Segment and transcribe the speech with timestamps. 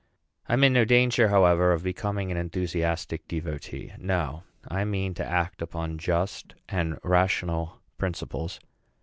[0.49, 3.93] I am in no danger, however, of becoming an enthusiastic devotee.
[3.99, 8.59] No; I mean I act upon just and rational principles.